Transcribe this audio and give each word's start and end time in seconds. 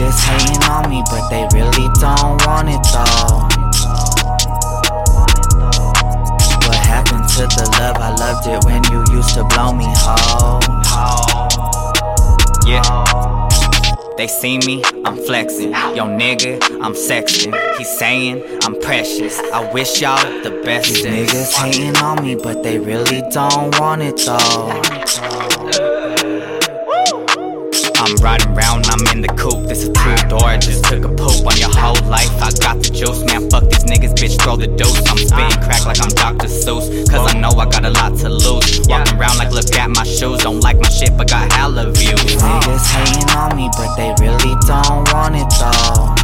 hating 0.00 0.62
on 0.64 0.88
me, 0.88 1.02
but 1.10 1.28
they 1.28 1.46
really 1.52 1.88
don't 2.00 2.40
want 2.46 2.68
it 2.68 2.80
though. 2.92 3.48
What 6.66 6.76
happened 6.76 7.28
to 7.36 7.42
the 7.42 7.68
love? 7.78 7.96
I 7.96 8.14
loved 8.14 8.46
it 8.46 8.64
when 8.64 8.82
you 8.90 9.04
used 9.14 9.34
to 9.34 9.44
blow 9.44 9.72
me, 9.72 9.86
ho. 9.88 10.60
Yeah. 12.66 13.48
They 14.16 14.26
see 14.26 14.58
me, 14.58 14.82
I'm 15.04 15.16
flexing. 15.16 15.70
Yo, 15.70 16.06
nigga, 16.06 16.60
I'm 16.82 16.92
sexting. 16.92 17.54
He's 17.78 17.88
saying 17.88 18.42
I'm 18.62 18.78
precious. 18.80 19.38
I 19.38 19.70
wish 19.72 20.00
y'all 20.00 20.22
the 20.42 20.50
best. 20.64 20.88
These 20.88 21.06
niggas 21.06 21.52
hating 21.52 21.96
on 21.96 22.22
me, 22.22 22.34
but 22.34 22.62
they 22.62 22.78
really 22.78 23.22
don't 23.30 23.78
want 23.80 24.02
it 24.02 24.16
though. 24.24 25.49
I'm 28.00 28.16
riding 28.16 28.54
round, 28.54 28.86
I'm 28.88 29.04
in 29.12 29.20
the 29.20 29.28
coupe. 29.28 29.68
This 29.68 29.84
a 29.84 29.92
two 29.92 30.16
door, 30.32 30.56
just 30.56 30.84
took 30.88 31.04
a 31.04 31.12
poop 31.12 31.44
on 31.44 31.56
your 31.60 31.68
whole 31.68 32.00
life. 32.08 32.32
I 32.40 32.48
got 32.56 32.80
the 32.80 32.88
juice, 32.88 33.20
man. 33.28 33.50
Fuck 33.50 33.68
these 33.68 33.84
niggas, 33.84 34.16
bitch. 34.16 34.40
Throw 34.40 34.56
the 34.56 34.68
deuce. 34.68 35.04
I'm 35.04 35.20
spitting 35.20 35.60
crack 35.60 35.84
like 35.84 36.00
I'm 36.00 36.08
Dr. 36.08 36.48
Seuss. 36.48 36.88
Cause 37.12 37.28
I 37.28 37.36
know 37.36 37.52
I 37.60 37.68
got 37.68 37.84
a 37.84 37.90
lot 37.90 38.16
to 38.24 38.30
lose. 38.30 38.88
Walking 38.88 39.20
around 39.20 39.36
like, 39.36 39.52
look 39.52 39.68
at 39.76 39.90
my 39.90 40.04
shoes. 40.04 40.40
Don't 40.40 40.60
like 40.60 40.80
my 40.80 40.88
shit, 40.88 41.12
but 41.12 41.28
got 41.28 41.52
hella 41.52 41.92
views. 41.92 42.40
Niggas 42.40 42.88
hating 42.88 43.28
on 43.36 43.52
me, 43.52 43.68
but 43.76 43.92
they 44.00 44.16
really 44.16 44.56
don't 44.64 45.04
want 45.12 45.36
it 45.36 45.50
though. 45.60 46.16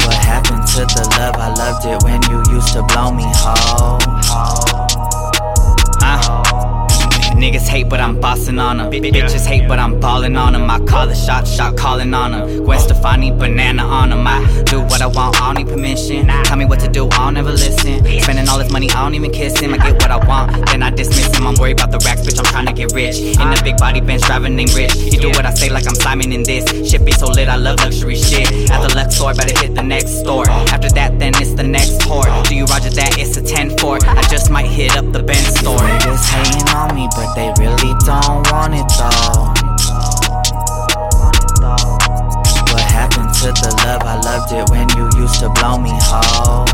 What 0.00 0.16
happened 0.16 0.64
to 0.72 0.88
the 0.88 1.04
love? 1.20 1.36
I 1.36 1.52
loved 1.60 1.84
it 1.84 2.00
when 2.08 2.24
you 2.32 2.40
used 2.56 2.72
to 2.72 2.82
blow 2.88 3.12
me, 3.12 3.28
ho. 3.36 4.61
Niggas 7.42 7.66
hate, 7.66 7.88
but 7.88 7.98
I'm 7.98 8.20
bossing 8.20 8.60
on 8.60 8.76
them. 8.76 8.92
Bitches 8.92 9.44
hate, 9.44 9.66
but 9.66 9.80
I'm 9.80 9.98
balling 9.98 10.36
on 10.36 10.52
them. 10.52 10.70
I 10.70 10.78
call 10.78 11.08
the 11.08 11.14
shot, 11.16 11.48
shot 11.48 11.76
calling 11.76 12.14
on 12.14 12.30
them. 12.30 12.64
Gwen 12.64 12.78
Stefani, 12.78 13.32
banana 13.32 13.82
on 13.82 14.10
them. 14.10 14.24
I 14.24 14.62
do 14.62 14.80
what 14.80 15.02
I 15.02 15.08
want, 15.08 15.42
I 15.42 15.52
don't 15.52 15.66
need 15.66 15.74
permission. 15.74 16.28
Tell 16.44 16.56
me 16.56 16.66
what 16.66 16.78
to 16.78 16.88
do, 16.88 17.08
I'll 17.10 17.32
never 17.32 17.50
listen. 17.50 17.98
Spending 18.20 18.48
all 18.48 18.58
this 18.58 18.70
money, 18.70 18.88
I 18.90 19.02
don't 19.02 19.16
even 19.16 19.32
kiss 19.32 19.58
him. 19.58 19.74
I 19.74 19.78
get 19.78 19.94
what 19.94 20.12
I 20.12 20.24
want, 20.24 20.66
then 20.66 20.84
I 20.84 20.90
dismiss 20.90 21.36
him. 21.36 21.44
I'm 21.44 21.56
worried 21.56 21.80
about 21.80 21.90
the 21.90 21.98
racks, 22.06 22.20
bitch, 22.20 22.38
I'm 22.38 22.44
trying 22.44 22.66
to 22.66 22.72
get 22.72 22.92
rich. 22.92 23.18
In 23.18 23.50
the 23.50 23.60
big 23.64 23.76
body 23.76 24.00
Benz, 24.00 24.22
driving 24.22 24.54
named 24.54 24.74
Rich. 24.74 24.94
You 24.94 25.18
do 25.18 25.30
what 25.30 25.44
I 25.44 25.52
say, 25.52 25.68
like 25.68 25.88
I'm 25.88 25.96
Simon 25.96 26.30
in 26.30 26.44
this. 26.44 26.64
Shit 26.88 27.04
be 27.04 27.10
so 27.10 27.26
lit, 27.26 27.48
I 27.48 27.56
love 27.56 27.80
luxury 27.80 28.14
shit. 28.14 28.70
At 28.70 28.86
the 28.86 28.94
Luxor, 28.94 29.34
better 29.34 29.58
hit 29.58 29.74
the 29.74 29.82
next 29.82 30.20
store. 30.20 30.48
After 30.48 30.90
that, 30.90 31.18
then 31.18 31.32
it's 31.42 31.54
the 31.54 31.64
next 31.64 32.02
whore. 32.02 32.30
Do 32.48 32.54
you 32.54 32.66
roger 32.66 32.90
that? 32.90 33.18
It's 33.18 33.36
a 33.36 33.42
10 33.42 33.78
4. 33.78 33.98
I 34.06 34.22
just 34.30 34.48
might 34.48 34.66
hit 34.66 34.96
up 34.96 35.10
the 35.10 35.24
Benz 35.24 35.58
store. 35.58 35.82
On 36.74 36.94
me, 36.94 37.06
but 37.14 37.34
they 37.34 37.52
really 37.58 37.92
don't 38.06 38.50
want 38.50 38.74
it 38.74 38.86
though. 38.96 39.52
What 42.72 42.80
happened 42.82 43.32
to 43.34 43.52
the 43.52 43.70
love? 43.84 44.02
I 44.02 44.18
loved 44.20 44.52
it 44.52 44.70
when 44.70 44.88
you 44.96 45.04
used 45.20 45.38
to 45.40 45.50
blow 45.50 45.78
me, 45.78 45.90
ho. 45.92 46.64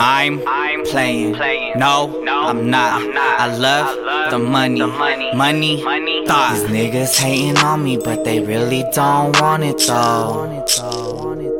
I'm 0.00 0.84
playing. 0.84 1.32
No, 1.76 2.22
I'm 2.26 2.70
not. 2.70 3.02
I 3.16 3.56
love 3.56 4.30
the 4.30 4.38
money. 4.38 4.80
Money, 4.80 5.32
money 5.34 6.20
These 6.20 6.28
thought. 6.28 6.66
niggas 6.68 7.18
hating 7.18 7.56
on 7.58 7.82
me, 7.84 7.96
but 7.96 8.24
they 8.24 8.40
really 8.40 8.84
don't 8.92 9.40
want 9.40 9.64
it 9.64 9.78
though. 9.86 11.57